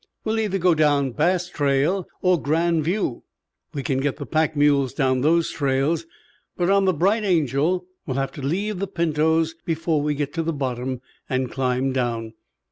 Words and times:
We'll 0.23 0.39
either 0.39 0.57
go 0.57 0.73
down 0.73 1.11
Bass 1.11 1.47
Trail 1.47 2.07
or 2.23 2.41
Grand 2.41 2.83
View. 2.83 3.21
We 3.75 3.83
can 3.83 3.99
get 3.99 4.17
the 4.17 4.25
pack 4.25 4.55
mules 4.55 4.95
down 4.95 5.21
those 5.21 5.51
trails, 5.51 6.07
but 6.57 6.71
on 6.71 6.85
the 6.85 6.91
Bright 6.95 7.23
Angel 7.23 7.85
we'll 8.07 8.17
have 8.17 8.31
to 8.31 8.41
leave 8.41 8.79
the 8.79 8.87
pintos 8.87 9.53
before 9.63 10.01
we 10.01 10.15
get 10.15 10.33
to 10.33 10.41
the 10.41 10.53
bottom 10.53 11.01
and 11.29 11.51
climb 11.51 11.91
down." 11.93 12.33